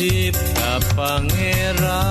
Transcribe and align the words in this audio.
cipta 0.00 0.80
Pangeran 0.96 2.09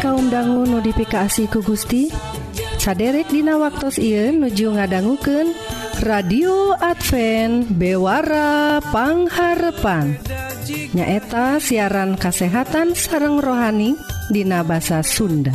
kaum 0.00 0.28
dangu 0.28 0.64
notifikasi 0.68 1.48
ku 1.48 1.64
Gusti 1.64 2.12
saderek 2.76 3.32
Dina 3.32 3.56
waktu 3.58 3.88
Ieu 3.98 4.32
nuju 4.36 4.70
ngadangguken 4.76 5.54
radio 6.04 6.76
Advent 6.76 7.72
bewarapangharpan 7.74 10.20
nyaeta 10.92 11.56
siaran 11.62 12.16
kasehatan 12.20 12.92
sareng 12.92 13.40
rohani 13.40 13.96
Dina 14.28 14.62
bahasa 14.66 15.00
Sunda. 15.06 15.54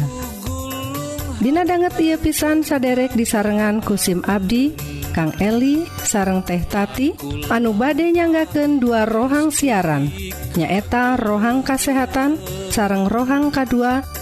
Dina 1.41 1.65
banget 1.65 1.97
ia 1.97 2.21
pisan 2.21 2.61
saderek 2.61 3.17
disarengan 3.17 3.81
kusim 3.81 4.21
Abdi 4.23 4.77
Kang 5.11 5.35
Eli 5.43 5.83
sareng 6.07 6.39
teh 6.47 6.63
tati 6.63 7.11
anu 7.51 7.75
bade 7.75 8.07
nyanggaken 8.15 8.79
dua 8.79 9.03
rohang 9.03 9.51
siaran. 9.51 10.07
Nyaeta 10.55 11.19
rohang 11.19 11.67
kasehatan 11.67 12.39
sareng 12.71 13.11
rohang 13.11 13.51
K2 13.51 13.75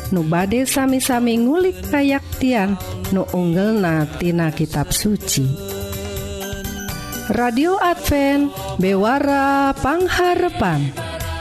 nu 0.10 0.26
bade 0.26 0.66
sami-sami 0.66 1.38
ngulik 1.38 1.86
kayaktian 1.90 2.78
nu 3.14 3.26
unggel 3.34 3.78
natina 3.78 4.50
kitab 4.54 4.94
suci. 4.94 5.46
Radio 7.30 7.78
Advent 7.78 8.50
bewarapangharepan 8.82 10.82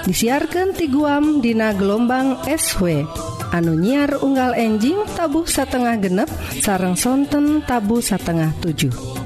disiarkan 0.04 0.76
ti 0.76 0.84
guam 0.92 1.40
Dina 1.40 1.72
gelombang 1.72 2.44
SW 2.44 3.08
anu 3.56 3.72
nyiar 3.72 4.20
unggal 4.20 4.52
enjing 4.52 5.00
tabuh 5.16 5.48
satengah 5.48 5.96
genep 5.96 6.28
sarang 6.60 6.92
sonten 6.92 7.64
tabu 7.64 8.04
satengah 8.04 8.52
7 8.60 9.16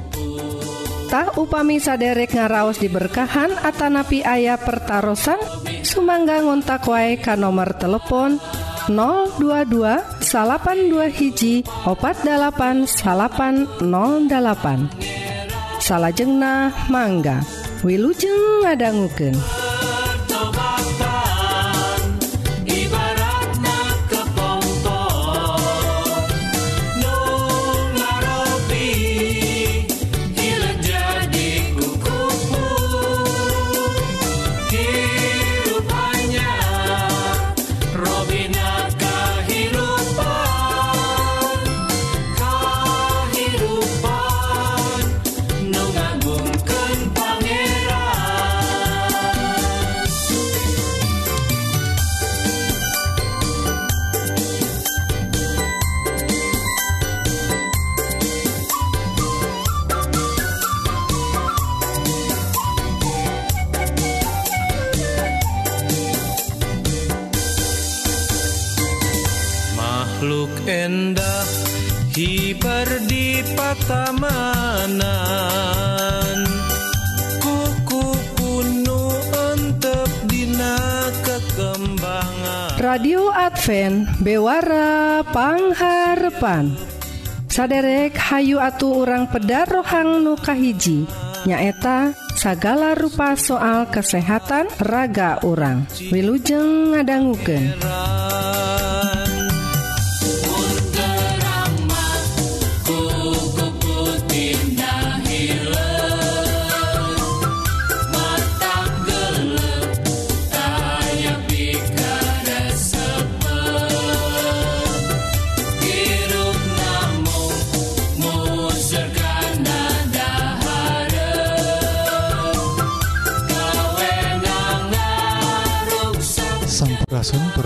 upami 1.37 1.77
saderek 1.77 2.33
ngaraos 2.33 2.81
diberkahan 2.81 3.53
Atanapi 3.61 4.25
ayah 4.25 4.57
pertaran 4.57 5.13
Sumangga 5.83 6.41
ngontak 6.41 6.89
wae 6.89 7.21
ka 7.21 7.37
nomor 7.37 7.77
telepon 7.77 8.41
022 8.91 10.91
dua 10.91 11.07
hiji 11.07 11.63
opat 11.87 12.27
8808 12.27 13.79
salahjengna 15.79 16.75
mangga. 16.91 17.47
Wilujeng 17.83 18.63
ngadangguken 18.63 19.35
Advance 83.63 84.19
bewara 84.19 85.23
pangharpan. 85.31 86.75
Saderek 87.47 88.11
Hayu 88.19 88.59
atuh 88.59 89.07
urang 89.07 89.31
pedar 89.31 89.71
rohang 89.71 90.27
nukahiji 90.27 91.07
nyaeta 91.47 92.11
sagala 92.35 92.99
rupa 92.99 93.39
soal 93.39 93.87
kesehatan 93.87 94.67
raga 94.83 95.39
orang 95.47 95.87
Wilujeng 96.11 96.91
ngadangguken 96.91 97.79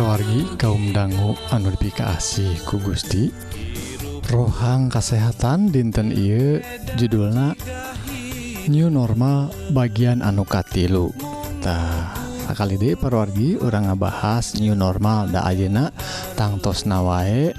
wargi 0.03 0.45
kaum 0.61 0.93
dangu 0.93 1.33
anu 1.53 1.71
dipikasi 1.73 2.61
ku 2.69 2.77
Gusti. 2.83 3.33
Rohang 4.27 4.91
kesehatan 4.91 5.71
dinten 5.71 6.11
I 6.11 6.59
judulna 6.99 7.55
new 8.67 8.91
normal 8.91 9.55
bagian 9.71 10.19
anukatiilutah 10.21 12.27
kali 12.55 12.79
De 12.79 12.95
perwargi 12.95 13.59
orang 13.59 13.91
ngebahas 13.91 14.55
new 14.63 14.79
normal 14.79 15.35
da 15.35 15.43
Ayeuna 15.45 15.91
tangtos 16.39 16.87
nawae 16.87 17.51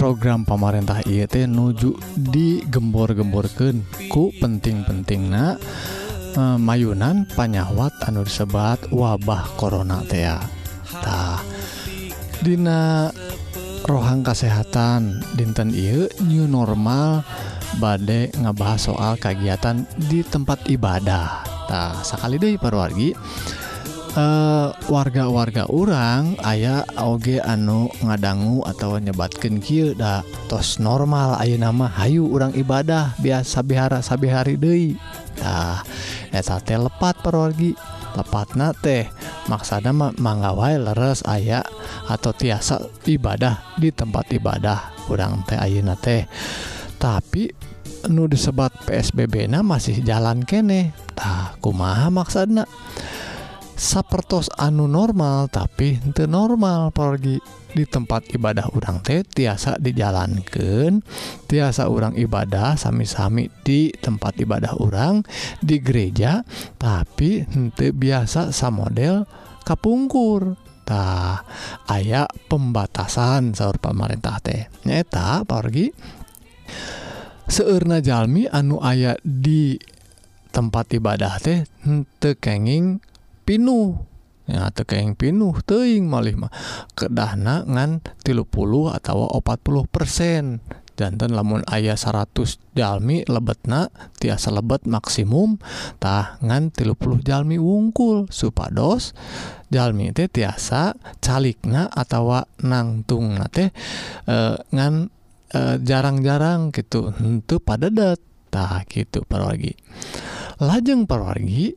program 0.00 0.48
pemarintah 0.48 1.04
IET 1.04 1.44
nuju 1.44 1.92
digembor-gemborken 2.16 4.08
ku 4.08 4.32
penting-penting 4.40 5.28
na 5.28 5.60
eh, 6.34 6.56
mayunan 6.56 7.28
panyawat 7.36 7.92
anu 8.08 8.24
disebat 8.24 8.88
wabah 8.88 9.44
Corona 9.60 10.00
tea. 10.08 10.40
Tah, 10.90 11.29
Dina 12.40 13.12
rohang 13.84 14.24
kesehatan 14.24 15.20
dinten 15.36 15.76
I 15.76 16.08
new 16.24 16.48
normal. 16.48 17.20
Badai 17.78 18.34
ngebahas 18.34 18.90
soal 18.90 19.14
kegiatan 19.20 19.86
di 20.10 20.24
tempat 20.26 20.66
ibadah. 20.66 21.44
Tak 21.68 22.02
sekali 22.02 22.40
deh 22.40 22.56
perwargi. 22.56 23.14
Eh, 24.10 24.68
warga-warga 24.90 25.70
uh, 25.70 25.86
orang 25.86 26.34
ayaah 26.42 26.82
Oge 27.06 27.38
anu 27.38 27.86
ngadanggu 28.02 28.66
atau 28.66 28.98
nyebatkan 28.98 29.62
da 29.94 30.26
tos 30.50 30.82
normal 30.82 31.38
Ayo 31.38 31.54
nama 31.54 31.86
Hayu 31.86 32.26
orang 32.26 32.50
ibadah 32.58 33.14
biasa 33.22 33.62
bihara 33.62 34.02
sabihari 34.02 34.58
Dei 34.58 34.98
nah, 35.38 35.86
lepat 36.90 37.22
perwargi. 37.22 37.78
tepatna 38.16 38.74
teh 38.76 39.06
maksana 39.46 39.90
manggawai 39.94 40.78
leres 40.78 41.22
aya 41.26 41.62
atau 42.06 42.34
tiasa 42.34 42.82
ibadah 43.06 43.76
di 43.78 43.90
tempat 43.94 44.30
ibadah. 44.34 45.06
Kurang 45.06 45.42
teh 45.46 45.58
Ayeuna 45.58 45.98
teh. 45.98 46.26
Tapi 47.00 47.50
nu 48.08 48.24
disebat 48.30 48.72
PSBB 48.88 49.50
na 49.50 49.60
masih 49.60 50.00
jalan 50.00 50.46
kene. 50.46 50.96
Tak 51.12 51.60
kumaha 51.60 52.08
maksana? 52.08 52.64
Sapertos 53.80 54.52
anu 54.60 54.84
normal 54.84 55.48
tapi 55.48 55.96
ente 55.96 56.28
normal 56.28 56.92
pergi 56.92 57.59
di 57.72 57.86
tempat 57.86 58.26
ibadah 58.34 58.68
urang 58.74 59.00
teh 59.00 59.22
tiasa 59.22 59.78
dijalankan 59.78 61.00
tiasa 61.46 61.86
orang 61.86 62.18
ibadah 62.18 62.74
sami-sami 62.74 63.48
di 63.62 63.94
tempat 63.94 64.34
ibadah 64.42 64.74
orang 64.82 65.22
di 65.62 65.78
gereja 65.78 66.42
tapi 66.76 67.46
ente 67.46 67.94
biasa 67.94 68.50
sama 68.50 68.90
model 68.90 69.28
kapungkur. 69.62 70.56
Tah 70.88 71.46
aya 71.86 72.26
pembatasan 72.50 73.54
sahur 73.54 73.78
pemerintah 73.78 74.42
teh. 74.42 74.66
Nyata 74.82 75.46
pergi 75.46 75.86
seurna 77.46 78.02
Jalmi 78.02 78.50
anu 78.50 78.82
ayat 78.82 79.22
di 79.22 79.78
tempat 80.50 80.90
ibadah 80.90 81.38
teh 81.38 81.62
ente 81.86 82.34
kenging 82.34 82.98
pinuh. 83.46 84.09
ya 84.50 84.74
tekeng 84.74 85.14
pinuh 85.14 85.54
teing 85.62 86.10
malih 86.10 86.34
mah. 86.34 86.52
Kedahna 86.98 87.62
ngan 87.64 88.02
tilu 88.26 88.42
puluh 88.42 88.90
atau 88.90 89.30
opat 89.30 89.62
puluh 89.62 89.86
persen. 89.86 90.58
Jantan 91.00 91.32
lamun 91.32 91.64
ayah 91.72 91.96
100 91.96 92.76
jalmi 92.76 93.24
lebetna 93.24 93.88
tiasa 94.20 94.52
lebet 94.52 94.84
maksimum. 94.84 95.56
Tah 95.96 96.36
ngan 96.44 96.76
tilu 96.76 96.92
puluh 96.92 97.24
jalmi 97.24 97.56
wungkul 97.56 98.28
supados. 98.28 99.16
Jalmi 99.72 100.12
teh 100.12 100.28
tiasa 100.28 100.92
calikna 101.24 101.88
atau 101.88 102.44
nangtung 102.60 103.40
teh 103.48 103.72
e, 104.28 104.36
ngan 104.60 105.08
e, 105.48 105.60
jarang-jarang 105.80 106.68
e, 106.68 106.82
gitu 106.82 107.14
untuk 107.16 107.64
pada 107.64 107.88
dat 107.88 108.20
tah 108.52 108.84
gitu 108.84 109.24
parwargi. 109.24 109.72
Lajeng 110.60 111.08
parwargi 111.08 111.72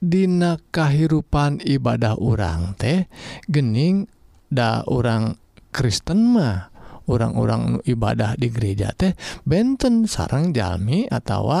Dina 0.00 0.56
kahirupan 0.72 1.60
ibadah 1.60 2.16
urang 2.16 2.72
teh 2.80 3.04
gening 3.44 4.08
da 4.48 4.80
orang 4.88 5.36
Kristen 5.70 6.34
mah 6.34 6.72
orang-orang 7.04 7.84
ibadah 7.84 8.34
di 8.40 8.48
gereja 8.48 8.96
teh 8.96 9.12
benten 9.44 10.08
sarang 10.08 10.56
Jami 10.56 11.04
atau 11.04 11.52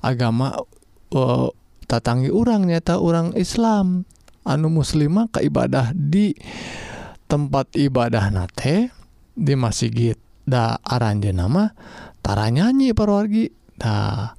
agama 0.00 0.54
uh, 1.10 1.48
tatangi 1.90 2.30
orang 2.30 2.70
nyata 2.70 3.02
orang 3.02 3.34
Islam. 3.34 4.06
Anu 4.40 4.72
muslimah 4.72 5.28
ke 5.28 5.44
ibadah 5.44 5.92
di 5.92 6.32
tempat 7.28 7.76
ibadah 7.76 8.32
nate 8.32 8.88
di 9.36 9.52
masjid 9.52 10.16
da 10.48 10.80
aranjenama 10.80 11.76
tara 12.24 12.48
nyanyi 12.48 12.96
perwargi 12.96 13.52
dah 13.76 14.32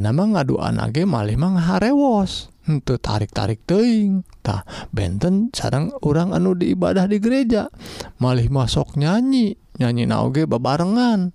nama 0.00 0.24
ngadu 0.24 0.56
anage 0.56 1.04
malihmah 1.04 1.60
harewos 1.68 2.48
untuk 2.64 2.96
tarik-tarik 3.00 3.60
teingtah 3.68 4.64
benten 4.88 5.52
sarang 5.52 5.92
orang 6.00 6.32
anu 6.32 6.56
di 6.56 6.72
ibadah 6.72 7.04
di 7.04 7.20
gereja. 7.20 7.68
Malih 8.20 8.48
masuk 8.48 8.96
nyanyi. 8.96 9.56
Nyanyi 9.78 10.10
nauge 10.10 10.48
bebarengan 10.48 11.30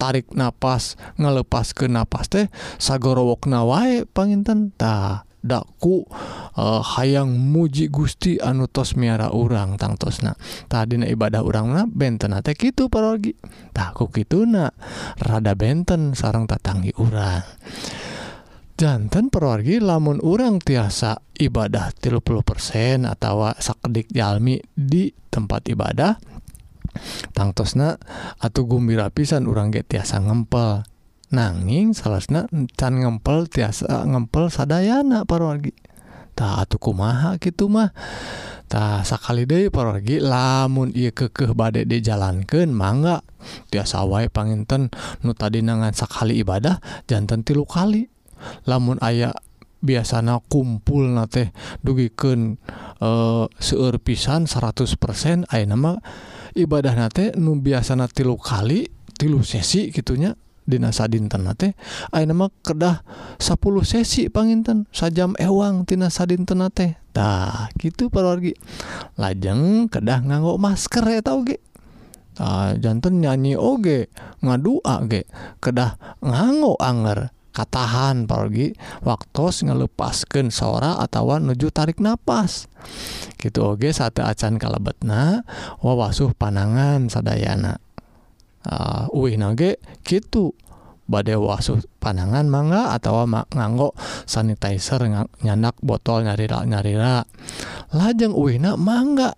tarik 0.00 0.32
napas 0.34 0.98
ngelepas 1.14 1.76
ke 1.76 1.86
napas 1.86 2.26
teh 2.26 2.50
sagorowokna 2.82 3.62
panginten 3.62 4.08
pangintentah 4.10 5.22
daku 5.44 6.08
uh, 6.56 6.80
eh, 6.80 6.82
hayang 6.96 7.36
muji 7.36 7.92
Gusti 7.92 8.40
anu 8.40 8.64
tos 8.64 8.96
miara 8.96 9.28
urang 9.28 9.76
tangtosna 9.76 10.32
tadi 10.72 10.96
ibadah 10.96 11.44
urangna 11.44 11.84
benten 11.84 12.32
itu 12.40 12.88
parogi. 12.88 13.36
Takku 13.74 14.08
gituna 14.08 14.72
rada 15.20 15.52
benten 15.52 16.16
sarang 16.16 16.48
tatanggi 16.48 16.96
urang. 16.96 17.44
Jantan 18.74 19.30
perwargi 19.30 19.78
lamun 19.78 20.18
urang 20.18 20.58
tiasa 20.58 21.20
ibadah 21.38 21.94
tilu 21.94 22.18
puluh 22.18 22.42
persen 22.42 23.06
atau 23.06 23.46
sakedik 23.54 24.10
jalmi 24.10 24.58
di 24.74 25.14
tempat 25.30 25.70
ibadah 25.70 26.18
tangtosna 27.34 27.98
atau 28.38 28.66
gumbira 28.66 29.10
pisan 29.14 29.46
urang 29.46 29.70
get 29.70 29.86
tiasa 29.86 30.18
ngempel. 30.22 30.93
nanging 31.34 31.92
salah 31.92 32.22
can 32.78 32.94
ngempel 33.02 33.50
tiasa 33.50 33.90
eh, 33.90 34.04
ngempel 34.06 34.48
sadayana 34.48 35.26
parorgi 35.26 35.74
tak 36.34 36.66
tuh 36.66 36.78
kumaha 36.82 37.38
gitu 37.38 37.70
mah? 37.70 37.94
Tak 38.66 39.06
sakali 39.06 39.46
deh 39.46 39.70
parorgi 39.70 40.18
lamun 40.18 40.90
iya 40.90 41.14
kekeh 41.14 41.54
badai 41.54 41.86
dijalankan 41.86 42.74
mangga 42.74 43.22
tiasa 43.70 44.02
wae 44.02 44.26
panginten 44.26 44.90
nu 45.22 45.30
tadi 45.36 45.62
nangan 45.62 45.94
sakali 45.94 46.42
ibadah 46.42 46.82
jantan 47.06 47.46
tilu 47.46 47.62
kali. 47.62 48.10
Lamun 48.66 48.98
ayah 49.00 49.32
biasanya 49.84 50.40
kumpul 50.48 51.12
na 51.12 51.28
teh 51.28 51.52
dugiken 51.84 52.56
e, 52.98 53.08
eh, 53.08 53.44
seueur 53.60 54.00
pisan 54.00 54.48
100% 54.48 55.44
aya 55.52 55.64
nama 55.68 56.00
ibadah 56.56 56.96
nate 56.96 57.36
nu 57.36 57.60
biasana 57.60 58.08
tilu 58.08 58.40
kali 58.40 58.88
tilu 59.14 59.44
sesi 59.44 59.92
gitunya 59.92 60.34
Sadinten 60.64 61.44
nama 62.24 62.46
kedah 62.64 63.04
10 63.36 63.60
sesi 63.84 64.32
Panginten 64.32 64.88
sajam 64.90 65.36
ewangtina 65.36 66.08
Sadinten 66.08 66.64
tehtah 66.72 67.68
gitu 67.76 68.08
pergi 68.08 68.56
lajeng 69.20 69.92
kedah 69.92 70.24
nganggo 70.24 70.56
masker 70.56 71.04
ya 71.04 71.20
tau 71.20 71.44
ge. 71.44 71.60
Uh, 72.34 72.74
jantan 72.82 73.22
nyanyi 73.22 73.54
oge 73.54 74.10
ngadua 74.42 75.06
ge 75.06 75.28
kedah 75.60 76.00
nganggo 76.24 76.74
anger. 76.80 77.30
Katahan 77.54 78.26
pergi 78.26 78.74
waktu 79.06 79.46
ngelepaskan 79.46 80.50
sora 80.50 80.98
atau 80.98 81.38
nuju 81.38 81.70
tarik 81.70 82.02
nafas 82.02 82.66
gitu 83.38 83.76
oge 83.76 83.94
satu 83.94 84.26
acan 84.26 84.58
kalebetna 84.58 85.46
wawasuh 85.78 86.34
panangan 86.34 87.06
sadayana. 87.06 87.83
uh, 88.68 89.08
nage 89.38 89.80
gitu 90.04 90.54
badai 91.04 91.36
wasuh 91.36 91.84
panangan 92.00 92.48
mangga 92.48 92.96
atau 92.96 93.28
nganggo 93.28 93.92
sanitizer 94.24 95.04
nyandak 95.04 95.32
nyanak 95.44 95.76
botol 95.84 96.24
nyarira 96.24 96.64
nyarira. 96.64 97.28
Lajeng 97.92 98.32
uwihna 98.32 98.80
mangga. 98.80 99.36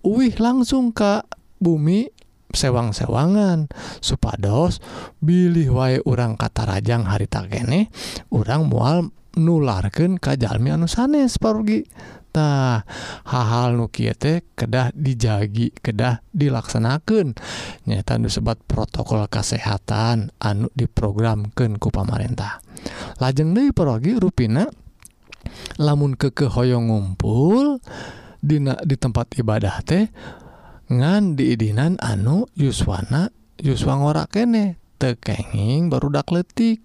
Uwih 0.00 0.32
langsung 0.40 0.96
ke 0.96 1.20
bumi 1.60 2.08
sewang-sewangan. 2.56 3.68
Supados 4.00 4.80
bilih 5.20 5.68
wae 5.76 6.00
urang 6.08 6.40
kata 6.40 6.64
rajang 6.64 7.04
harita 7.04 7.44
kene 7.44 7.92
urang 8.32 8.72
mual 8.72 9.12
nularkan 9.36 10.16
kajalmi 10.16 10.72
anu 10.72 10.88
sanes 10.90 11.36
parugi 11.38 11.84
eta 12.38 12.86
hal-hal 13.26 13.74
nukiete 13.74 14.46
kedah 14.54 14.94
dijagi 14.94 15.74
kedah 15.74 16.22
dilaksanakan 16.30 17.34
nyata 17.82 18.14
disebat 18.22 18.62
protokol 18.62 19.26
kesehatan 19.26 20.30
anu 20.38 20.70
diprogramkan 20.78 21.82
ku 21.82 21.90
pamarentah. 21.90 22.62
Lajeng 23.18 23.58
dari 23.58 23.74
perogi 23.74 24.14
ruina 24.14 24.70
lamun 25.82 26.14
kekehoyong 26.14 26.94
ngumpul 26.94 27.82
Dina 28.38 28.78
di 28.86 28.94
tempat 28.94 29.34
ibadah 29.34 29.82
teh 29.82 30.06
ngan 30.86 31.34
diidinan 31.34 31.98
anu 31.98 32.46
Yuswana 32.54 33.34
Yuswa 33.58 33.98
ngora 33.98 34.30
kene. 34.30 34.78
Tekenging 34.98 35.90
barudak 35.90 36.30
letik 36.30 36.82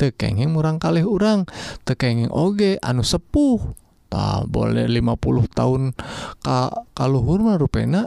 tekenging 0.00 0.52
murang 0.52 0.80
kalih 0.80 1.04
urang 1.04 1.44
tekenging 1.84 2.32
oge 2.32 2.80
anu 2.80 3.04
sepuh. 3.04 3.83
tah 4.14 4.46
boleh 4.46 4.86
50 4.86 5.58
tahun 5.58 5.90
ka 6.38 6.86
kalluhur 6.94 7.42
mah 7.42 7.58
rupena 7.58 8.06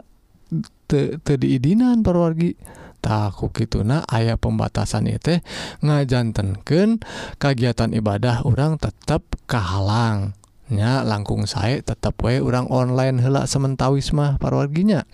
teu 0.88 1.36
diidinan 1.36 2.00
perwargi 2.00 2.56
takku 3.04 3.52
gitu 3.52 3.84
nah 3.84 4.02
ayah 4.08 4.40
pembatasan 4.40 5.04
itu 5.12 5.44
ngajantenken 5.84 7.04
kegiatan 7.36 7.92
ibadah 7.92 8.48
orang 8.48 8.80
tetap 8.80 9.22
kehalangnya 9.44 11.04
langkung 11.04 11.44
saya 11.44 11.84
tetap 11.84 12.16
wae 12.24 12.40
orang 12.40 12.64
online 12.72 13.20
helak 13.20 13.46
sementawis 13.46 14.10
mah 14.16 14.40
parwarginya. 14.40 15.04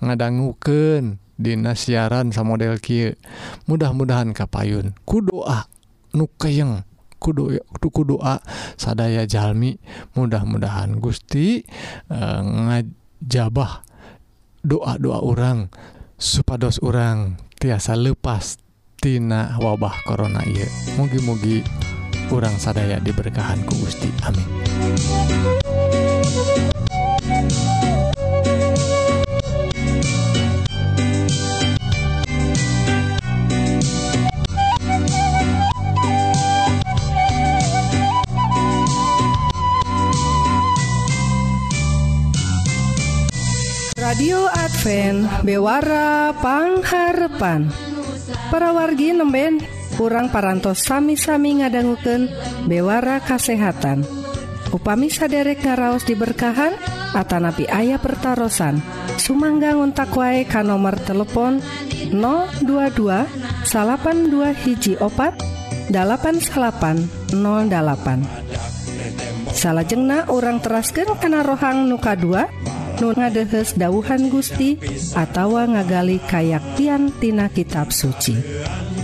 Ngadangguken 0.00 1.22
Dinas 1.42 1.88
siaran 1.88 2.30
sama 2.30 2.54
model 2.54 2.78
Ki 2.78 3.16
mudah-mudahan 3.66 4.30
kapayun. 4.36 4.94
Kudoa 5.02 5.66
nukeyeng 6.12 6.84
tuku 7.78 8.02
doa 8.02 8.42
sadaya 8.74 9.22
Jalmi. 9.22 9.78
Mudah-mudahan 10.18 10.98
Gusti 10.98 11.62
e, 12.10 12.18
ngajabah 12.42 13.86
doa-doa 14.66 15.22
orang 15.22 15.70
supados 16.18 16.82
orang 16.82 17.38
tiasa 17.58 17.94
lepastina 17.98 19.58
wabah 19.58 20.02
korona 20.06 20.42
ya 20.46 20.66
mugi-mugi 20.98 21.62
kurang 22.26 22.58
sadaya 22.58 22.98
diberkahan 22.98 23.62
ku 23.62 23.74
Gusti. 23.78 24.10
Amin. 24.26 25.81
radio 44.22 44.46
Advent 44.54 45.26
bewarapangharpan 45.42 47.74
para 48.54 48.70
wargi 48.70 49.10
nemben 49.10 49.58
kurang 49.98 50.30
parantos 50.30 50.86
sami-sami 50.86 51.58
ngadangguken 51.58 52.30
bewara 52.70 53.18
kasehatan. 53.18 54.06
Upami 54.70 55.10
saderek 55.10 55.66
ngaraos 55.66 56.06
diberkahan 56.06 56.70
Atanapi 57.18 57.66
ayah 57.66 57.98
pertaran 57.98 58.78
Sumangga 59.18 59.74
ngontak 59.74 60.14
wae 60.14 60.46
ka 60.46 60.62
nomor 60.62 61.02
telepon 61.02 61.58
022 62.14 63.26
82 63.66 64.62
hiji 64.62 65.02
opat 65.02 65.34
8808 65.90 67.42
salahjengna 69.50 70.30
orang 70.30 70.62
terasken 70.62 71.10
kana 71.18 71.42
rohang 71.42 71.90
nuka 71.90 72.14
2 72.14 72.70
nu 73.02 73.10
ngadehes 73.18 73.74
dauhan 73.74 74.30
Gusti 74.30 74.78
atawa 75.18 75.66
ngagali 75.66 76.22
kayaktiantina 76.22 77.50
kitab 77.50 77.90
suci. 77.90 78.38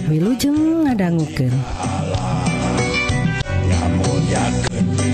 Wilujeng 0.06 0.86
ngadangguken 0.86 1.50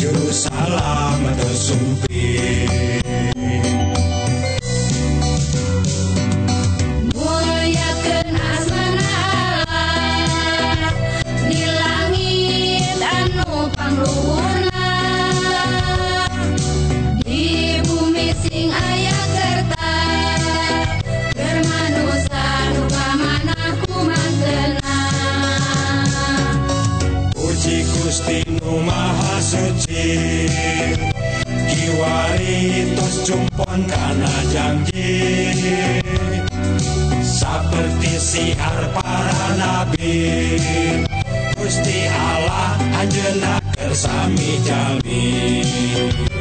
ya 0.05 0.13
salam 0.29 1.23
tos 32.97 33.27
jumpon 33.27 33.81
kana 33.87 34.33
janji. 34.53 35.53
Seperti 37.23 38.13
siar 38.19 38.79
para 38.95 39.47
nabi. 39.59 40.59
Gusti 41.55 41.99
Allah 42.11 42.77
anjena 43.01 43.55
kersami 43.79 44.61
jami. 44.67 46.34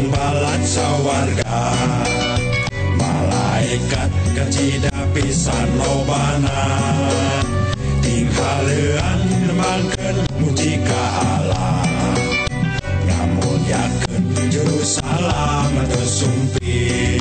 pembalat 0.00 0.64
sawarga 0.64 1.60
malaikat 2.96 4.08
kecida 4.32 4.96
pisan 5.12 5.68
lobana. 5.76 6.60
Tingkalan 8.00 9.20
mangken 9.52 10.16
mujika 10.40 11.04
Allah. 11.20 11.84
Namun 13.04 13.60
yakin 13.68 14.24
juru 14.48 14.80
salam 14.80 15.68
tersumpi 15.84 17.20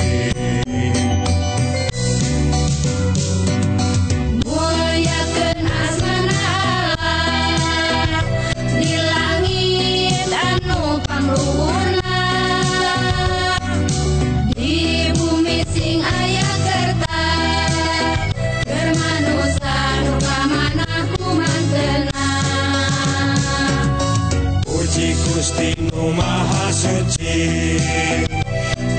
suci 26.79 27.35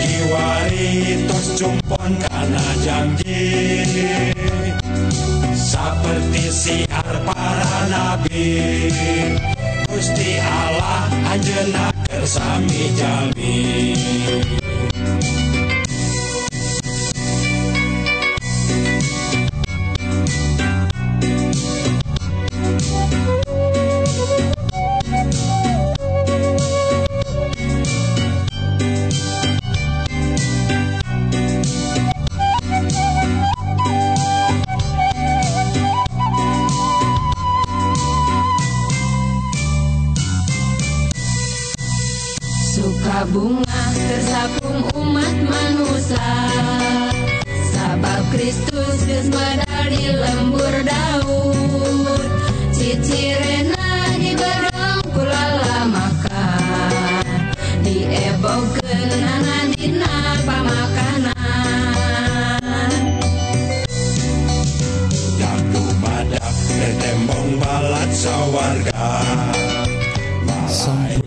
Kiwari 0.01 1.25
tos 1.25 1.57
jumpon 1.57 2.13
karena 2.21 2.67
janji 2.85 3.49
Seperti 5.57 6.45
siar 6.53 7.25
para 7.25 7.77
nabi 7.89 8.93
Gusti 9.89 10.37
Allah 10.37 11.09
anjena 11.33 11.89
kersami 12.05 12.93
jami 13.01 13.57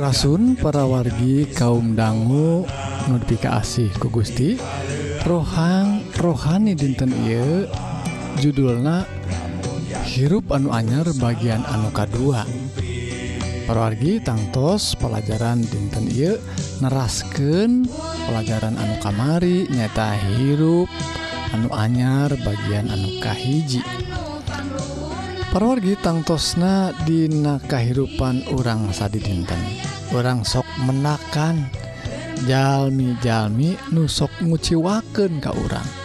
rasun 0.03 0.59
para 0.59 0.83
wargi 0.83 1.47
kaum 1.55 1.95
dangu 1.95 2.67
notifikasi 3.07 3.87
ku 4.03 4.11
Gusti. 4.11 4.59
Rohang 5.23 6.03
rohani 6.19 6.75
dinten 6.75 7.15
I 7.23 7.63
judulna 8.35 9.07
hirup 10.03 10.51
anu 10.51 10.75
anyar 10.75 11.07
bagian 11.15 11.63
anu 11.63 11.87
K2 11.95 12.19
perwargi 13.63 14.19
tangtos 14.19 14.99
pelajaran 14.99 15.63
dinten 15.63 16.11
I 16.11 16.35
nerasken 16.83 17.87
pelajaran 18.27 18.75
anu 18.75 18.99
kamari 18.99 19.71
nyata 19.71 20.19
hirup 20.19 20.91
anu 21.55 21.71
anyar 21.71 22.35
bagian 22.43 22.91
anu 22.91 23.23
Kahiji. 23.23 23.79
Parwargi 25.53 25.93
tangtosna 26.01 26.97
Dina 27.05 27.61
kehidupan 27.61 28.41
orang 28.57 28.89
sadi 28.89 29.21
dinten. 29.21 29.92
orang 30.15 30.45
sok 30.45 30.65
menakan. 30.85 31.67
Jalmi-jalmi 32.43 33.77
nusok 33.95 34.43
nguciwaken 34.43 35.39
ke 35.39 35.51
orang 35.53 36.03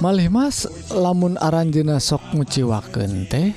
malih 0.00 0.28
Mas 0.28 0.68
lamun 0.92 1.40
aranjena 1.40 1.96
sok 1.96 2.36
nguciwaken 2.36 3.12
teh 3.32 3.56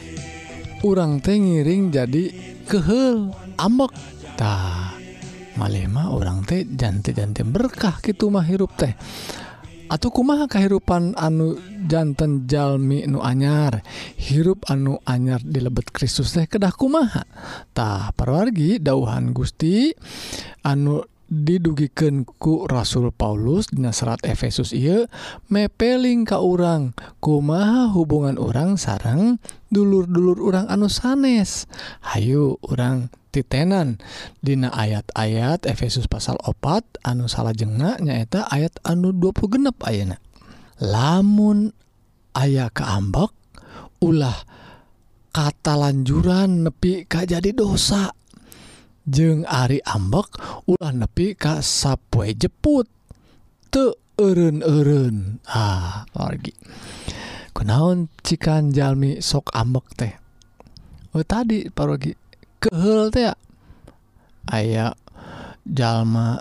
urang 0.88 1.20
teh 1.20 1.36
ngiring 1.36 1.92
jadi 1.92 2.32
kehel 2.64 3.36
ambektah 3.60 4.96
malema 5.60 6.08
orang 6.16 6.48
teh 6.48 6.64
janti-janti 6.64 7.44
berkah 7.44 8.00
gitu 8.00 8.32
mah 8.32 8.48
hirup 8.48 8.72
teh. 8.80 8.96
atau 9.90 10.14
kumaha 10.14 10.46
kehidupan 10.46 11.18
anu 11.18 11.58
jantan 11.90 12.46
Jalmi 12.46 13.04
nu 13.10 13.20
anyar? 13.26 13.82
Hirup 14.16 14.70
anu 14.70 15.02
anyar 15.04 15.42
dilebet 15.42 15.90
Kristus 15.90 16.38
teh 16.38 16.46
kedah 16.46 16.72
kumahatah 16.72 18.14
perwargi 18.14 18.78
dauhan 18.78 19.34
Gusti 19.34 19.90
anu 20.62 21.02
didugikan 21.30 22.26
ku 22.26 22.66
Rasul 22.66 23.14
Paulus 23.14 23.70
dina 23.70 23.94
serat 23.94 24.20
Efesus 24.26 24.74
ia 24.74 25.06
mepeling 25.48 26.26
ka 26.26 26.42
urang. 26.42 26.98
Kumaha 27.22 27.94
hubungan 27.94 28.42
orang 28.42 28.76
sarang 28.82 29.38
dulur-dulur 29.70 30.42
orang 30.42 30.66
anu 30.68 30.90
sanes? 30.90 31.70
Hayu 32.02 32.58
orang 32.66 33.14
titenan. 33.30 34.02
Dina 34.42 34.74
ayat-ayat 34.74 35.70
Efesus 35.70 36.10
pasal 36.10 36.36
opat 36.42 36.84
anu 37.06 37.30
salah 37.30 37.54
jengak 37.54 38.02
nyaeta 38.02 38.50
ayat 38.50 38.74
anu 38.82 39.14
20 39.14 39.54
genep 39.54 39.78
ayana 39.86 40.18
lamun 40.80 41.76
aya 42.34 42.72
keambek 42.72 43.36
ulah 44.00 44.36
kata 45.30 45.78
lanjuran 45.78 46.66
nepi 46.66 47.06
ka 47.06 47.28
jadi 47.28 47.54
dosa. 47.54 48.19
jeung 49.10 49.42
Ari 49.50 49.82
ambek 49.82 50.38
ulah 50.70 50.94
nepi 50.94 51.34
ka 51.34 51.66
sapue 51.66 52.38
jeput. 52.38 52.86
Te 53.74 53.98
eureun-eureun 54.22 55.42
ah 55.50 56.06
wargi. 56.14 56.54
Kunaon 57.54 58.14
cikan 58.22 58.70
jalmi 58.70 59.20
sok 59.20 59.50
ambek 59.58 59.88
teh? 59.98 60.14
Oh 61.18 61.26
tadi 61.26 61.66
parogi 61.74 62.14
kehel 62.62 63.10
teh 63.10 63.34
aya 64.50 64.94
jalma 65.66 66.38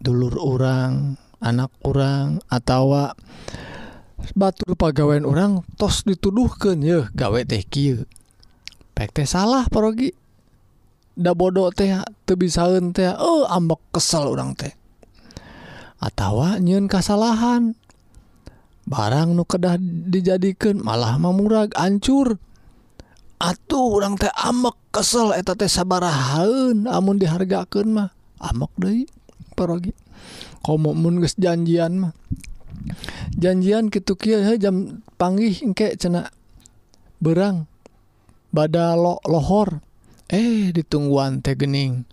dulur 0.00 0.36
orang 0.36 1.16
anak 1.40 1.72
orang 1.84 2.44
atau 2.52 3.12
batur 4.32 4.72
pagawean 4.76 5.28
orang 5.28 5.60
tos 5.76 6.04
dituduhkan 6.08 6.80
ya 6.80 7.08
gawe 7.12 7.40
teh 7.44 7.64
kieu. 7.64 8.04
Pek 8.94 9.10
teh 9.10 9.26
salah 9.28 9.66
parogi 9.68 10.12
da 11.14 11.30
bodoh 11.32 11.70
teh 11.70 11.94
teu 12.26 12.34
bisaeun 12.34 12.90
teh 12.90 13.14
oh 13.14 13.46
ambek 13.46 13.80
kesel 13.94 14.34
orang 14.34 14.58
teh. 14.58 14.74
Atawa 16.02 16.58
nyun 16.58 16.90
kesalahan 16.90 17.78
barang 18.84 19.32
nu 19.32 19.46
kedah 19.48 19.80
dijadikan 19.80 20.82
malah 20.82 21.16
mamurag 21.16 21.72
ancur. 21.78 22.36
Atuh 23.38 23.98
orang 23.98 24.18
teh 24.18 24.30
ambek 24.30 24.74
kesel 24.90 25.32
eta 25.32 25.54
teh 25.54 25.70
sabarahaun 25.70 26.90
amun 26.90 27.16
dihargakan 27.16 27.86
mah. 27.94 28.10
Amok 28.42 28.74
deh 28.76 29.06
parogi. 29.54 29.94
Komomun 30.66 31.22
geus 31.22 31.38
janjian 31.38 32.08
mah. 32.08 32.12
Janjian 33.38 33.88
kitu 33.88 34.18
kieu 34.18 34.42
jam 34.60 35.00
panggih 35.16 35.56
engke 35.64 35.96
cenah 35.96 36.28
berang 37.22 37.70
bada 38.52 38.92
lo 38.98 39.22
lohor. 39.24 39.80
eh 40.28 40.72
ditungguan 40.72 41.44
teh 41.44 41.56
gening. 41.56 42.08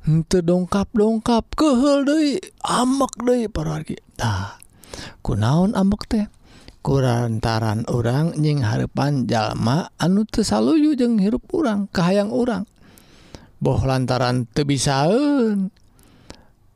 Henteu 0.00 0.40
dongkap 0.40 0.88
dongkap 0.96 1.44
kehel 1.52 2.08
Dei 2.08 2.40
amak 2.64 3.20
parogi 3.52 4.00
tah 4.16 4.56
kunaon 5.20 5.76
ambek 5.76 6.02
teh? 6.08 6.26
Kurantaran 6.80 7.84
orang 7.92 8.40
nying 8.40 8.64
harepan 8.64 9.28
jalma 9.28 9.92
anu 10.00 10.24
tesaluyu 10.24 10.96
jeung 10.96 11.20
hirup 11.20 11.44
urang 11.52 11.92
kahayang 11.92 12.32
urang. 12.32 12.64
Boh 13.60 13.76
lantaran 13.84 14.48
tebisaun 14.48 15.68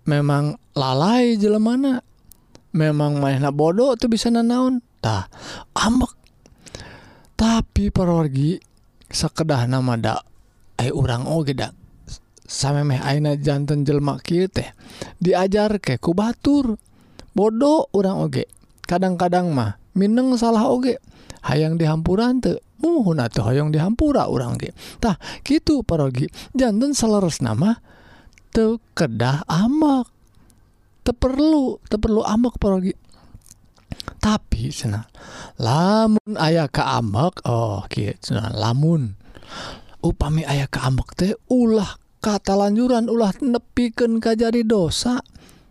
memang 0.04 0.60
lalai 0.76 1.40
jelemana. 1.40 2.04
Memang 2.74 3.22
mainna 3.22 3.54
bodoh 3.54 3.94
tuh 3.94 4.10
bisa 4.10 4.34
nanaontah 4.34 5.30
ambek 5.78 6.10
tapi 7.38 7.94
parorgi 7.94 8.58
sekedah 9.06 9.70
nama 9.70 9.94
dak 9.94 10.33
Eh, 10.78 10.90
orang 10.90 11.24
Ogedak 11.30 11.84
sampai 12.44 13.00
Aina 13.00 13.34
jantan 13.40 13.88
jelma 13.88 14.20
teh 14.20 14.70
diajar 15.18 15.80
ke 15.80 15.96
ku 15.96 16.12
Batur. 16.12 16.76
Bodoh 17.34 17.90
orang 17.90 18.22
oge 18.22 18.46
kadang-kadang 18.86 19.50
mah 19.50 19.82
Mineng 19.94 20.34
salah 20.38 20.70
oge. 20.70 20.98
Hayang 21.46 21.78
dihampuran 21.78 22.42
te 22.42 22.58
muhun 22.82 23.22
atau 23.22 23.46
hayang 23.46 23.70
dihampura 23.70 24.26
orang 24.26 24.58
ge. 24.58 24.74
Tah 24.98 25.18
gitu 25.46 25.86
parogi 25.86 26.26
jantan 26.50 26.94
seleres 26.94 27.38
nama 27.38 27.78
te 28.50 28.78
kedah 28.94 29.46
amak. 29.46 30.10
Te 31.06 31.14
perlu 31.14 31.78
te 31.86 31.94
perlu 31.94 32.26
amak 32.26 32.58
parogi. 32.58 32.90
Tapi 34.18 34.72
cenah 34.72 35.06
lamun 35.60 36.32
ayah 36.40 36.66
ke 36.66 36.82
amak 36.82 37.44
oh 37.46 37.86
gitu 37.86 38.34
lamun. 38.34 39.14
Upami 40.04 40.44
ayah 40.44 40.68
ke 40.68 40.76
amak 40.84 41.16
teh 41.16 41.32
ulah 41.48 41.96
kata 42.20 42.52
lanjuran 42.52 43.08
ulah 43.08 43.32
nepikeun 43.40 44.20
kajari 44.20 44.62
dosa. 44.68 45.24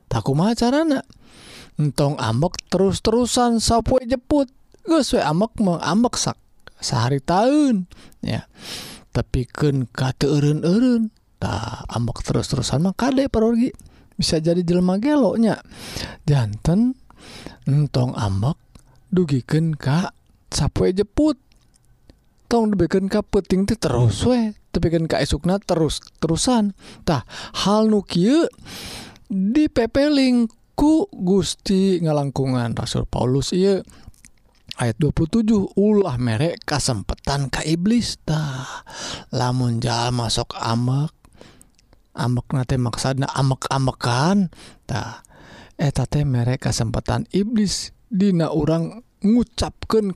Tak 0.10 0.26
kumaha 0.26 0.58
carana 0.58 1.02
entong 1.78 2.17
ambek 2.17 2.58
terus-terusan 2.69 3.62
sapue 3.62 4.02
jeput. 4.06 4.50
Geus 4.84 5.15
we 5.15 5.22
ambek 5.22 5.58
mah 5.62 5.80
ambek 5.80 6.17
sak 6.17 6.38
sehari 6.82 7.22
tahun 7.22 7.88
ya. 8.26 8.50
Tapi 9.13 9.46
kan 9.46 9.86
kata 9.86 10.26
eureun-eureun 10.26 11.13
tah 11.38 11.86
ambek 11.89 12.26
terus-terusan 12.26 12.82
mah 12.82 12.98
kade 12.98 13.30
parogi 13.30 13.69
bisa 14.13 14.38
jadi 14.38 14.62
jelema 14.62 15.02
geloknya 15.02 15.58
janten 16.30 16.93
entong 17.65 18.13
ambek 18.13 18.58
dugikeun 19.10 19.74
ka 19.74 20.13
sapue 20.54 20.93
jeput 20.93 21.38
tong 22.54 22.70
dibikin 22.70 23.10
ka 23.10 23.26
peting 23.26 23.66
tuh 23.66 23.82
terus 23.82 24.22
we 24.30 24.54
tepikan 24.70 25.10
ka 25.10 25.18
esukna 25.18 25.58
terus 25.58 26.06
terusan. 26.22 26.78
Tah 27.02 27.26
hal 27.66 27.89
nu 27.89 28.06
kieu 28.06 28.46
dipepeling 29.26 30.46
ku 30.78 31.10
Gusti 31.10 31.98
ngalangkungan 32.06 32.78
Rasul 32.78 33.10
Paulus 33.10 33.58
iya 33.58 33.82
ayat 34.78 35.02
27 35.02 35.50
ulah 35.74 36.22
merek 36.22 36.62
kesempatan 36.62 37.50
ka 37.50 37.66
iblis. 37.66 38.22
Tah 38.22 38.86
lamun 39.34 39.82
jalma 39.82 40.30
masuk 40.30 40.54
amek 40.54 41.10
amek 42.13 42.46
nate 42.54 42.78
maksadna 42.78 43.34
amek-amekan 43.34 44.54
tah 44.86 45.26
eta 45.82 46.06
teh 46.06 46.22
merek 46.22 46.70
kesempatan 46.70 47.26
iblis. 47.34 47.98
Dina 48.13 48.54
orang 48.54 49.02
ngucapkan 49.26 50.13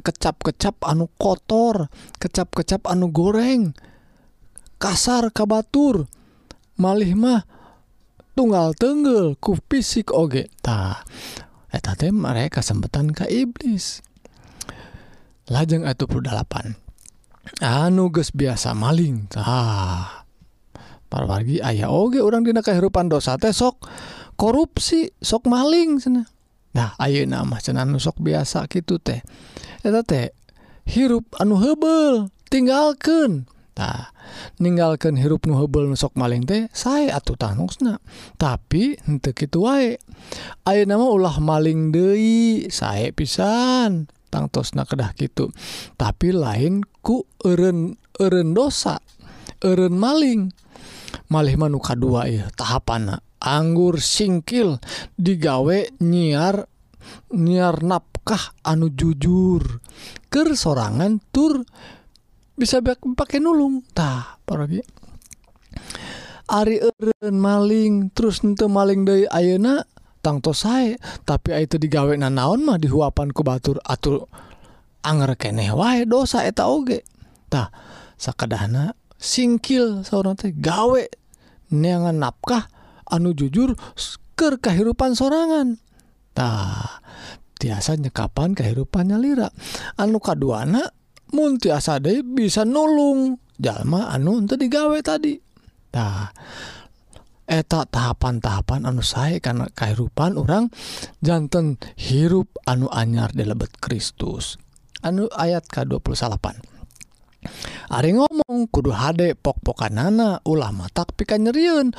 kecap-kecap 0.00 0.80
anu 0.82 1.10
kotor 1.20 1.92
kecap-kecap 2.18 2.88
anu 2.90 3.12
goreng. 3.12 3.76
Kasar 4.80 5.30
kabatur 5.30 6.10
malih 6.74 7.14
mah 7.14 7.46
tunggal 8.34 8.74
tenggel 8.74 9.38
ku 9.38 9.54
fisik 9.70 10.10
ogetah 10.10 11.06
mereka 12.14 12.62
kesempatan 12.62 13.14
ke 13.14 13.26
iblis. 13.30 14.02
Lajeng 15.50 15.84
atau 15.84 16.08
perdalapan 16.08 16.78
anuges 17.60 18.32
biasa 18.32 18.72
maling. 18.72 19.28
Tah 19.28 20.24
parwargi 21.12 21.62
ayah 21.62 21.92
oge 21.92 22.18
orang 22.18 22.42
dina 22.42 22.64
kehidupan 22.64 23.06
dosa 23.06 23.38
teh 23.38 23.54
sok 23.54 23.86
korupsi 24.34 25.14
sok 25.22 25.46
maling 25.46 26.02
sana 26.02 26.26
nah 26.74 26.90
ayo 26.98 27.22
nama 27.22 27.54
cenah 27.62 27.86
anu 27.86 28.02
sok 28.02 28.18
biasa 28.18 28.66
gitu 28.66 28.98
teh. 28.98 29.22
teh 29.84 30.32
hirup 30.88 31.28
anu 31.36 31.60
hebel 31.60 32.32
tinggalkan 32.48 33.44
tak 33.74 34.14
meninggalkan 34.56 35.18
hirup 35.18 35.44
nu 35.44 35.58
hebel 35.58 35.90
nusok 35.90 36.14
maling 36.14 36.46
teh 36.46 36.70
saya 36.70 37.18
atuh 37.18 37.34
tanungsna 37.34 37.98
tapi 38.38 38.96
untuk 39.04 39.34
itu 39.36 39.58
wae 39.60 39.98
Ayo 40.64 40.88
nama 40.88 41.04
ulah 41.04 41.36
maling 41.42 41.92
Dei 41.92 42.64
saya 42.72 43.12
pisan 43.12 44.08
tangtosna 44.32 44.88
kedah 44.88 45.12
gitu 45.18 45.52
tapi 46.00 46.32
lain 46.32 46.86
ku 47.04 47.28
eren 47.44 48.00
eren 48.16 48.56
dosa 48.56 48.98
eren 49.64 49.96
maling. 49.96 50.52
Malih 51.30 51.56
manuka 51.56 51.94
dua 51.96 52.26
ya 52.28 52.50
tahapan 52.52 53.16
anggur 53.38 54.02
singkil 54.02 54.82
digawe 55.16 55.78
nyiar 56.02 56.66
nyiar 57.32 57.80
nap 57.80 58.13
Sokah 58.24 58.56
anu 58.64 58.88
jujur? 58.88 59.84
Ke 60.32 60.48
sorangan 60.56 61.20
tur 61.28 61.60
bisa 62.56 62.80
pakai 62.80 63.36
nulungtah 63.36 64.40
paragi 64.48 64.80
Ari 66.48 66.80
Eren 66.80 67.36
maling 67.36 68.16
terus 68.16 68.40
ente 68.40 68.64
maling 68.64 69.04
dari 69.04 69.28
Ayeuna 69.28 69.84
tangtos 70.24 70.64
saya 70.64 70.96
tapi 71.28 71.52
itu 71.52 71.76
digawe 71.76 72.16
na 72.16 72.32
naon 72.32 72.64
mah 72.64 72.80
dihuapan 72.80 73.28
ku 73.28 73.44
batur 73.44 73.76
atur 73.84 74.24
anger 75.04 75.36
keneh 75.36 75.76
wae 75.76 76.08
dosa 76.08 76.48
eta 76.48 76.64
oge. 76.64 77.04
Tah 77.52 77.68
sakadahna 78.16 78.96
singkil 79.20 80.00
seorang 80.00 80.40
teh 80.40 80.56
gawe. 80.56 81.04
Neangan 81.76 82.16
nafkah 82.24 82.72
anu 83.04 83.36
jujur 83.36 83.76
ke 84.32 84.56
kehidupan 84.56 85.12
sorangan? 85.12 85.76
Tah 86.32 87.03
tiasa 87.64 87.96
nyekapan 87.96 88.52
kehidupannya 88.52 89.16
lra 89.16 89.48
anu 89.96 90.20
kaduanamun 90.20 91.56
tiasa 91.56 91.96
De 91.96 92.20
bisa 92.20 92.68
nulung. 92.68 93.40
Jalma 93.56 94.12
anu 94.12 94.44
untuk 94.44 94.60
digawe 94.60 94.98
taditah 95.00 96.34
eta 97.44 97.86
tahapan-tahapan 97.88 98.84
anu 98.84 99.00
saya 99.00 99.38
karena 99.38 99.70
kehidupan 99.72 100.36
orang 100.36 100.68
jantan 101.22 101.80
hirup 101.96 102.50
anu 102.68 102.92
anyar 102.92 103.32
di 103.32 103.48
lebet 103.48 103.80
Kristus. 103.80 104.60
Anu 105.00 105.30
ayat 105.32 105.64
ke 105.70 105.86
28 105.88 106.73
Ari 107.92 108.16
ngomong 108.16 108.72
kudu 108.72 108.94
HD 108.94 109.36
pokpokan 109.36 110.00
nana 110.00 110.40
ulama 110.48 110.88
tak 110.88 111.12
pika 111.16 111.36
nyeriun 111.36 111.92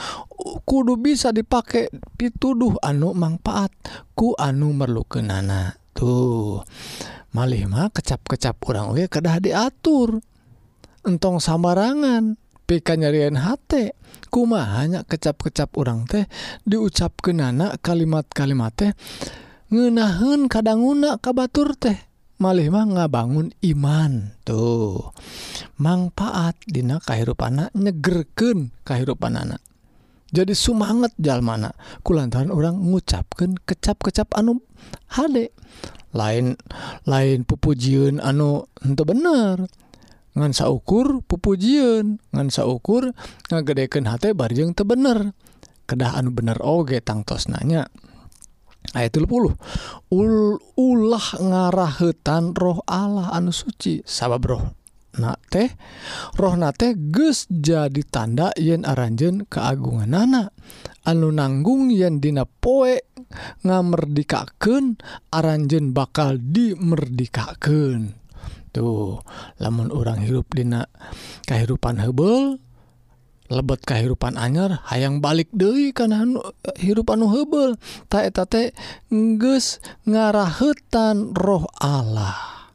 kudu 0.65 0.97
bisa 0.97 1.29
dipakai 1.29 1.93
pituduh 2.17 2.79
anu 2.81 3.13
manfaat 3.13 3.69
ku 4.17 4.33
anu 4.33 4.73
merluken 4.73 5.29
nana 5.29 5.77
tuh 5.93 6.65
malima 7.35 7.91
kecap-kecap 7.91 8.57
orang 8.65 8.95
we 8.95 9.05
kedah 9.11 9.37
diatur. 9.43 10.23
Entong 11.05 11.37
samarangan 11.37 12.39
pika 12.65 12.97
nyarian 12.97 13.37
hate. 13.37 13.93
Kuma 14.33 14.65
hanya 14.79 15.05
kecap-kecap 15.05 15.77
orang 15.77 16.09
teh 16.09 16.25
diucap 16.65 17.19
ke 17.21 17.29
nana 17.31 17.77
kalimat-kalimat 17.79 18.73
teh 18.73 18.91
ngenahun 19.69 20.49
kadang 20.49 20.81
nguna 20.81 21.21
kabatur 21.21 21.77
teh. 21.77 21.95
malmah 22.41 22.85
ngabangun 22.85 23.55
iman 23.75 24.35
tuh. 24.47 25.11
Manfaat 25.79 26.59
Dina 26.65 27.03
kehidupan 27.03 27.59
anak 27.59 27.71
nyegerken 27.75 28.71
kehidupan 28.83 29.35
anak 29.35 29.59
jadi 30.35 30.51
sumangat 30.51 31.15
jalmana. 31.15 31.71
Kulantaran 32.03 32.51
orang 32.51 32.75
ngucapkan 32.75 33.55
kecap-kecap 33.63 34.35
anu 34.35 34.59
hade. 35.15 35.55
Lain 36.11 36.59
lain 37.07 37.47
pupujiun 37.47 38.19
anu 38.19 38.67
untuk 38.83 39.15
bener. 39.15 39.63
Ngansa 40.35 40.67
ukur 40.67 41.23
pupujiun 41.23 42.19
ngansa 42.35 42.67
ukur 42.67 43.15
ngagedeken 43.47 44.11
hati 44.11 44.35
barjeng 44.35 44.75
tebener 44.75 45.31
kedahan 45.87 46.35
bener. 46.35 46.59
Oge 46.59 46.99
tangtos 46.99 47.47
nanya 47.47 47.87
Ul 50.15 50.57
ulah 50.79 51.27
ngarahetan 51.35 52.55
roh 52.55 52.79
Allah 52.87 53.35
anu 53.35 53.51
suci. 53.51 53.99
Sabab 54.07 54.43
roh 54.47 54.63
na 55.15 55.35
teh 55.47 55.71
rohna 56.35 56.75
teh 56.75 56.95
ges 56.95 57.47
jadi 57.47 58.03
tanda 58.07 58.51
yen 58.59 58.83
aranjen 58.83 59.47
keagungan 59.47 60.11
nana 60.11 60.51
anu 61.07 61.31
nanggung 61.31 61.87
yen 61.91 62.19
dina 62.19 62.43
poe 62.43 62.99
ngamerdikaken 63.63 64.99
aranjen 65.31 65.95
bakal 65.95 66.35
dimerdikaken 66.39 68.19
tuh 68.75 69.23
lamun 69.63 69.87
orang 69.95 70.19
hirup 70.19 70.51
dina 70.51 70.83
kehidupan 71.47 72.03
hebel 72.03 72.59
lebet 73.49 73.85
kehidupan 73.85 74.35
anyar 74.41 74.81
hayang 74.89 75.21
balik 75.21 75.53
Dewi 75.53 75.93
karena 75.93 76.25
hirup 76.81 77.13
anu 77.13 77.29
hebel 77.29 77.77
taeta 78.09 78.45
ngarahutan 80.05 81.35
roh 81.37 81.65
Allah. 81.77 82.65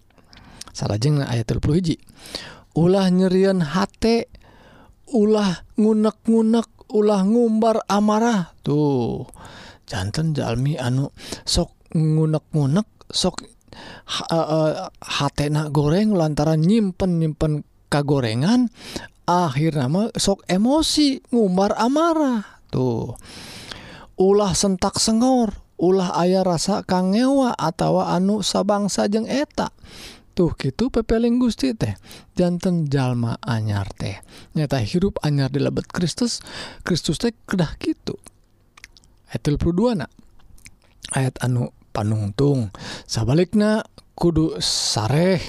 Salahjeng 0.71 1.21
ayat 1.27 1.51
hiji. 1.51 1.99
Ulah 2.79 3.11
nyerian 3.11 3.61
hate 3.61 4.31
ulah 5.11 5.67
ngunek-ngunek 5.75 6.87
ulah 6.95 7.27
ngumbar 7.27 7.83
amarah. 7.91 8.55
Tuh 8.63 9.27
jantan 9.91 10.31
Jalmi 10.31 10.79
anu 10.79 11.11
sok 11.43 11.75
ngunek-ngunek 11.99 13.11
sok 13.11 13.43
uh, 13.43 14.27
eh, 14.31 14.47
eh, 14.55 14.73
hatena 15.03 15.67
goreng 15.75 16.15
lantaran 16.15 16.63
nyimpen 16.63 17.19
nyimpen 17.19 17.67
kagorengan 17.91 18.71
akhirnya 19.31 20.11
sok 20.19 20.43
emosi 20.51 21.23
ngumbar 21.31 21.79
amarah. 21.79 22.63
Tuh. 22.71 23.15
Ulah 24.21 24.53
sentak 24.53 25.01
sengor 25.01 25.57
ulah 25.81 26.13
ayah 26.21 26.45
rasa 26.45 26.85
kangewa 26.85 27.57
atau 27.57 28.05
anu 28.05 28.45
sabangsa 28.45 29.09
jeng 29.09 29.25
eta. 29.25 29.73
Tuh 30.37 30.53
gitu 30.61 30.93
pepeling 30.93 31.41
Gusti 31.41 31.73
teh. 31.73 31.97
Jantan 32.37 32.91
jalma 32.91 33.41
anyar 33.41 33.89
teh. 33.97 34.21
Nyata 34.53 34.79
hirup 34.83 35.17
anyar 35.25 35.49
di 35.49 35.59
lebet 35.59 35.89
Kristus 35.89 36.45
Kristus 36.85 37.17
teh 37.17 37.33
kedah 37.49 37.81
gitu 37.81 38.21
ayat 39.31 39.43
22 39.47 39.99
nak. 40.03 40.11
Ayat 41.15 41.39
anu 41.43 41.71
panungtung. 41.95 42.75
Sabalikna 43.07 43.87
kudu 44.19 44.59
sareh 44.63 45.41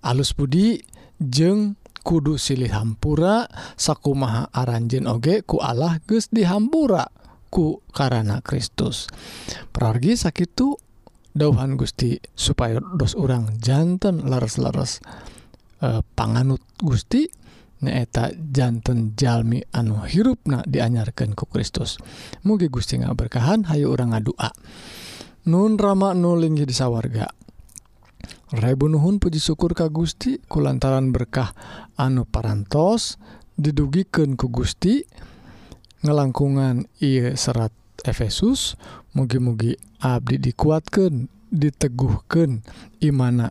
alus 0.00 0.32
budi 0.32 0.80
jeng 1.20 1.76
kudu 2.06 2.38
silih 2.38 2.70
hampura 2.70 3.50
sakumaha 3.74 4.54
aranjen 4.54 5.10
oge 5.10 5.42
ku 5.42 5.58
Allah 5.58 5.98
geus 6.06 6.30
dihampura 6.30 7.10
ku 7.50 7.82
karena 7.90 8.38
Kristus. 8.46 9.10
Pergi 9.74 10.14
sakitu 10.14 10.78
dauhan 11.34 11.74
Gusti 11.74 12.14
supaya 12.38 12.78
dos 12.78 13.18
orang 13.18 13.58
jantan 13.58 14.22
leres-leres 14.22 15.02
e, 15.82 15.98
eh, 15.98 16.00
panganut 16.14 16.62
Gusti 16.78 17.26
nyaeta 17.82 18.32
jantan 18.32 19.18
jalmi 19.18 19.60
anu 19.74 20.06
hirupna 20.06 20.62
dianyarkan 20.62 21.34
ku 21.34 21.50
Kristus. 21.50 21.98
Mugi 22.46 22.70
Gusti 22.70 23.02
nggak 23.02 23.18
berkahan 23.18 23.66
Hayu 23.66 23.90
orang 23.90 24.14
ngadua. 24.14 24.54
Nun 25.50 25.74
rama 25.74 26.14
nulingi 26.14 26.62
disawarga 26.62 27.45
Rebunuhun 28.46 29.18
puji 29.18 29.42
syukur 29.42 29.74
ka 29.74 29.90
Gusti 29.90 30.38
kulantaran 30.46 31.10
berkah 31.10 31.50
anu 31.98 32.22
parantos 32.22 33.18
didugiken 33.58 34.38
ku 34.38 34.46
Gusti. 34.46 35.02
Ngelangkungan 36.06 36.86
ia 37.02 37.34
serat 37.34 37.74
Efesus 38.06 38.78
mugi-mugi 39.18 39.74
Abdi 39.98 40.38
dikuatkan 40.38 41.26
diteguhkan 41.50 42.62
imana. 43.02 43.50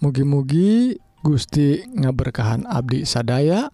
Mugi-mugi 0.00 0.96
Gusti 1.20 1.84
ngaberkahan 2.00 2.64
Abdi 2.64 3.04
sadaya 3.04 3.68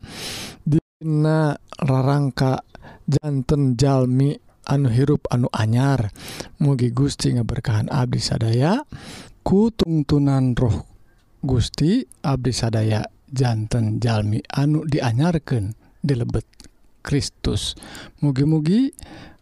Dina 0.67 1.55
rarangka 1.79 2.67
jantan 3.07 3.79
Jalmi 3.79 4.35
anu 4.67 4.91
hirup 4.91 5.31
anu 5.31 5.47
anyar. 5.55 6.11
Mugi 6.59 6.91
Gusti 6.91 7.39
ngaberkahan 7.39 7.87
Abdi 7.87 8.19
sadaya 8.19 8.83
ku 9.47 9.71
tungtunan 9.71 10.59
roh 10.59 10.83
Gusti 11.39 12.03
Abdi 12.27 12.51
sadaya 12.51 13.07
jantan 13.31 14.03
Jalmi 14.03 14.43
anu 14.51 14.83
dianyarkan 14.83 15.71
dilebet 16.03 16.43
Kristus. 17.07 17.79
Mugi-mugi 18.19 18.91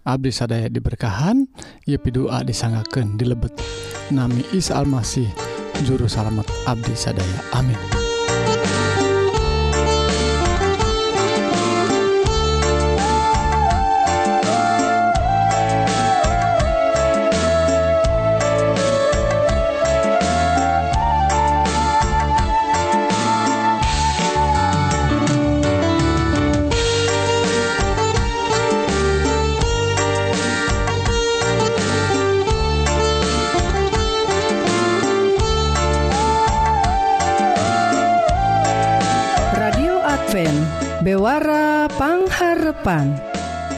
Abdi 0.04 0.28
sadaya 0.28 0.68
diberkahan 0.68 1.48
Yepi 1.88 2.12
doa 2.12 2.44
disangaken 2.44 3.16
dilebet. 3.16 3.56
Nami 4.12 4.44
Isa 4.52 4.76
Almasih 4.76 5.32
juru 5.88 6.04
salamet 6.04 6.44
Abdi 6.68 6.92
sadaya. 6.92 7.40
Amin. 7.56 8.03